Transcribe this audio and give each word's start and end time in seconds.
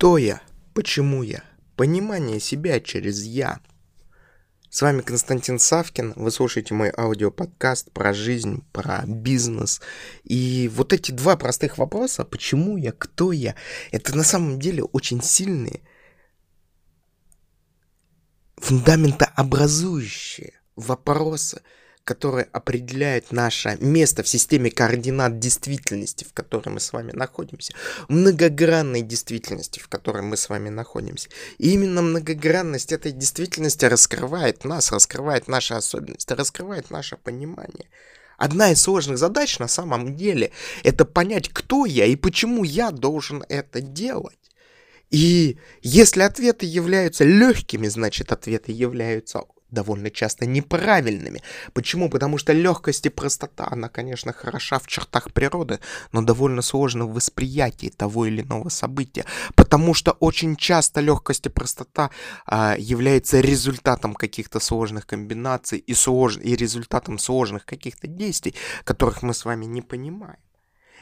Кто 0.00 0.16
я? 0.16 0.40
Почему 0.72 1.22
я? 1.22 1.44
Понимание 1.76 2.40
себя 2.40 2.80
через 2.80 3.22
«я». 3.22 3.60
С 4.70 4.80
вами 4.80 5.02
Константин 5.02 5.58
Савкин. 5.58 6.14
Вы 6.16 6.30
слушаете 6.30 6.72
мой 6.72 6.90
аудиоподкаст 6.96 7.92
про 7.92 8.14
жизнь, 8.14 8.64
про 8.72 9.02
бизнес. 9.06 9.82
И 10.24 10.70
вот 10.74 10.94
эти 10.94 11.12
два 11.12 11.36
простых 11.36 11.76
вопроса, 11.76 12.24
почему 12.24 12.78
я, 12.78 12.92
кто 12.92 13.30
я, 13.30 13.56
это 13.92 14.16
на 14.16 14.24
самом 14.24 14.58
деле 14.58 14.84
очень 14.84 15.22
сильные, 15.22 15.82
фундаментообразующие 18.56 20.54
вопросы– 20.76 21.60
которые 22.10 22.48
определяют 22.50 23.30
наше 23.30 23.78
место 23.80 24.24
в 24.24 24.28
системе 24.28 24.72
координат 24.72 25.38
действительности, 25.38 26.24
в 26.24 26.32
которой 26.32 26.70
мы 26.70 26.80
с 26.80 26.92
вами 26.92 27.12
находимся, 27.12 27.72
многогранной 28.08 29.02
действительности, 29.02 29.78
в 29.78 29.86
которой 29.86 30.22
мы 30.22 30.36
с 30.36 30.48
вами 30.48 30.70
находимся. 30.70 31.28
И 31.58 31.70
именно 31.70 32.02
многогранность 32.02 32.90
этой 32.90 33.12
действительности 33.12 33.84
раскрывает 33.84 34.64
нас, 34.64 34.90
раскрывает 34.90 35.46
наши 35.46 35.72
особенности, 35.74 36.32
раскрывает 36.32 36.90
наше 36.90 37.16
понимание. 37.16 37.88
Одна 38.38 38.72
из 38.72 38.82
сложных 38.82 39.16
задач 39.16 39.60
на 39.60 39.68
самом 39.68 40.16
деле 40.16 40.50
это 40.82 41.04
понять, 41.04 41.48
кто 41.48 41.86
я 41.86 42.06
и 42.06 42.16
почему 42.16 42.64
я 42.64 42.90
должен 42.90 43.44
это 43.48 43.80
делать. 43.80 44.50
И 45.10 45.58
если 45.82 46.22
ответы 46.22 46.66
являются 46.66 47.22
легкими, 47.22 47.86
значит 47.86 48.32
ответы 48.32 48.72
являются 48.72 49.42
довольно 49.70 50.10
часто 50.10 50.46
неправильными. 50.46 51.42
Почему? 51.72 52.08
Потому 52.10 52.38
что 52.38 52.52
легкость 52.52 53.06
и 53.06 53.08
простота, 53.08 53.68
она, 53.70 53.88
конечно, 53.88 54.32
хороша 54.32 54.78
в 54.78 54.86
чертах 54.86 55.32
природы, 55.32 55.80
но 56.12 56.22
довольно 56.22 56.62
сложно 56.62 57.06
в 57.06 57.14
восприятии 57.14 57.92
того 57.96 58.26
или 58.26 58.42
иного 58.42 58.68
события. 58.68 59.24
Потому 59.54 59.94
что 59.94 60.12
очень 60.12 60.56
часто 60.56 61.00
легкость 61.00 61.46
и 61.46 61.48
простота 61.48 62.10
а, 62.46 62.76
является 62.78 63.40
результатом 63.40 64.14
каких-то 64.14 64.60
сложных 64.60 65.06
комбинаций 65.06 65.78
и, 65.78 65.94
слож... 65.94 66.38
и 66.38 66.56
результатом 66.56 67.18
сложных 67.18 67.64
каких-то 67.64 68.06
действий, 68.06 68.54
которых 68.84 69.22
мы 69.22 69.34
с 69.34 69.44
вами 69.44 69.66
не 69.66 69.82
понимаем. 69.82 70.38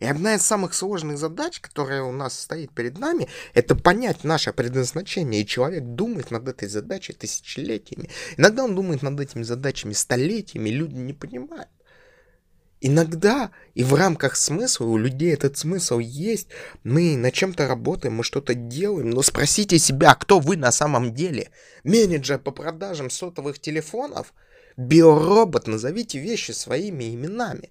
И 0.00 0.06
одна 0.06 0.34
из 0.34 0.42
самых 0.42 0.74
сложных 0.74 1.18
задач, 1.18 1.60
которая 1.60 2.02
у 2.02 2.12
нас 2.12 2.38
стоит 2.38 2.72
перед 2.72 2.98
нами, 2.98 3.28
это 3.54 3.74
понять 3.74 4.24
наше 4.24 4.52
предназначение. 4.52 5.42
И 5.42 5.46
человек 5.46 5.84
думает 5.84 6.30
над 6.30 6.48
этой 6.48 6.68
задачей 6.68 7.12
тысячелетиями. 7.12 8.10
Иногда 8.36 8.64
он 8.64 8.74
думает 8.74 9.02
над 9.02 9.18
этими 9.20 9.42
задачами 9.42 9.92
столетиями, 9.92 10.68
люди 10.70 10.94
не 10.94 11.12
понимают. 11.12 11.68
Иногда 12.82 13.50
и 13.74 13.82
в 13.82 13.94
рамках 13.94 14.36
смысла 14.36 14.84
у 14.84 14.98
людей 14.98 15.32
этот 15.32 15.56
смысл 15.56 15.98
есть. 15.98 16.48
Мы 16.84 17.16
на 17.16 17.30
чем-то 17.30 17.66
работаем, 17.66 18.14
мы 18.14 18.22
что-то 18.22 18.54
делаем, 18.54 19.10
но 19.10 19.22
спросите 19.22 19.78
себя, 19.78 20.14
кто 20.14 20.40
вы 20.40 20.56
на 20.56 20.70
самом 20.70 21.14
деле? 21.14 21.50
Менеджер 21.84 22.38
по 22.38 22.50
продажам 22.50 23.08
сотовых 23.08 23.58
телефонов? 23.58 24.34
Биоробот, 24.76 25.66
назовите 25.66 26.18
вещи 26.18 26.50
своими 26.50 27.14
именами. 27.14 27.70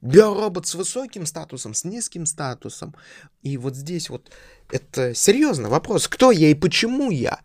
Биоробот 0.00 0.66
с 0.66 0.74
высоким 0.74 1.26
статусом, 1.26 1.74
с 1.74 1.84
низким 1.84 2.24
статусом. 2.26 2.94
И 3.42 3.56
вот 3.58 3.76
здесь 3.76 4.08
вот 4.08 4.30
это 4.70 5.14
серьезный 5.14 5.68
вопрос. 5.68 6.08
Кто 6.08 6.30
я 6.30 6.48
и 6.48 6.54
почему 6.54 7.10
я? 7.10 7.40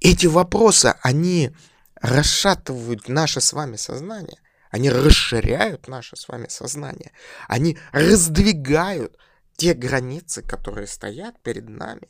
Эти 0.00 0.26
вопросы, 0.26 0.94
они 1.02 1.52
расшатывают 2.00 3.08
наше 3.08 3.40
с 3.40 3.52
вами 3.52 3.76
сознание. 3.76 4.38
Они 4.70 4.90
расширяют 4.90 5.88
наше 5.88 6.16
с 6.16 6.28
вами 6.28 6.46
сознание. 6.48 7.12
Они 7.46 7.78
раздвигают 7.92 9.16
те 9.56 9.74
границы, 9.74 10.42
которые 10.42 10.86
стоят 10.86 11.40
перед 11.42 11.68
нами. 11.68 12.08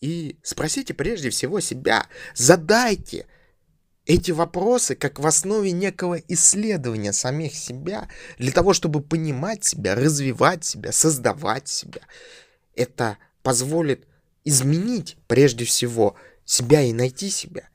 И 0.00 0.38
спросите 0.42 0.94
прежде 0.94 1.30
всего 1.30 1.60
себя, 1.60 2.06
задайте 2.34 3.26
эти 4.06 4.30
вопросы 4.32 4.94
как 4.94 5.18
в 5.18 5.26
основе 5.26 5.72
некого 5.72 6.16
исследования 6.28 7.12
самих 7.12 7.54
себя, 7.54 8.08
для 8.38 8.52
того, 8.52 8.72
чтобы 8.72 9.00
понимать 9.00 9.64
себя, 9.64 9.94
развивать 9.94 10.64
себя, 10.64 10.92
создавать 10.92 11.68
себя. 11.68 12.00
Это 12.74 13.18
позволит 13.42 14.06
изменить 14.44 15.16
прежде 15.28 15.64
всего 15.64 16.16
себя 16.44 16.82
и 16.82 16.92
найти 16.92 17.30
себя. 17.30 17.68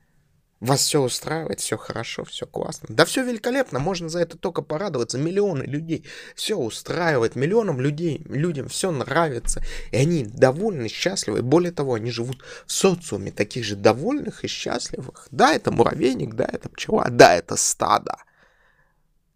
Вас 0.60 0.80
все 0.80 1.00
устраивает, 1.00 1.60
все 1.60 1.76
хорошо, 1.76 2.24
все 2.24 2.44
классно. 2.44 2.88
Да 2.90 3.04
все 3.04 3.22
великолепно, 3.24 3.78
можно 3.78 4.08
за 4.08 4.18
это 4.18 4.36
только 4.36 4.60
порадоваться. 4.60 5.16
Миллионы 5.16 5.62
людей 5.62 6.04
все 6.34 6.56
устраивает, 6.56 7.36
миллионам 7.36 7.80
людей, 7.80 8.24
людям 8.28 8.68
все 8.68 8.90
нравится. 8.90 9.62
И 9.92 9.96
они 9.96 10.24
довольны, 10.24 10.88
счастливы. 10.88 11.42
Более 11.42 11.70
того, 11.70 11.94
они 11.94 12.10
живут 12.10 12.42
в 12.66 12.72
социуме 12.72 13.30
таких 13.30 13.64
же 13.64 13.76
довольных 13.76 14.44
и 14.44 14.48
счастливых. 14.48 15.28
Да, 15.30 15.52
это 15.52 15.70
муравейник, 15.70 16.34
да, 16.34 16.48
это 16.52 16.68
пчела, 16.68 17.06
да, 17.08 17.36
это 17.36 17.54
стадо. 17.54 18.16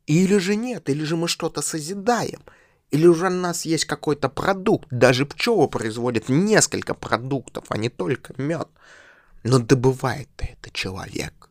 Или 0.06 0.38
же 0.38 0.56
нет, 0.56 0.90
или 0.90 1.04
же 1.04 1.16
мы 1.16 1.28
что-то 1.28 1.62
созидаем. 1.62 2.42
Или 2.90 3.06
уже 3.06 3.28
у 3.28 3.30
нас 3.30 3.64
есть 3.64 3.84
какой-то 3.84 4.28
продукт. 4.28 4.88
Даже 4.90 5.24
пчелы 5.24 5.68
производят 5.68 6.28
несколько 6.28 6.94
продуктов, 6.94 7.64
а 7.68 7.78
не 7.78 7.90
только 7.90 8.34
мед. 8.36 8.68
Но 9.42 9.58
добывает 9.58 10.28
это 10.38 10.70
человек. 10.70 11.50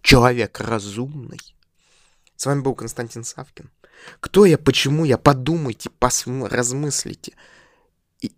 Человек 0.00 0.60
разумный. 0.60 1.40
С 2.36 2.46
вами 2.46 2.60
был 2.60 2.74
Константин 2.74 3.22
Савкин. 3.22 3.70
Кто 4.20 4.44
я, 4.44 4.58
почему 4.58 5.04
я, 5.04 5.16
подумайте, 5.18 5.90
пос... 5.90 6.26
размыслите. 6.26 7.34
И 8.20 8.32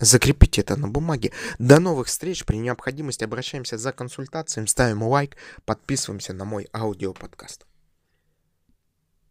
закрепите 0.00 0.62
это 0.62 0.76
на 0.76 0.88
бумаге. 0.88 1.32
До 1.60 1.78
новых 1.78 2.08
встреч. 2.08 2.44
При 2.44 2.56
необходимости 2.56 3.22
обращаемся 3.22 3.78
за 3.78 3.92
консультацией, 3.92 4.66
ставим 4.66 5.04
лайк, 5.04 5.36
подписываемся 5.64 6.32
на 6.32 6.44
мой 6.44 6.68
аудиоподкаст. 6.72 7.64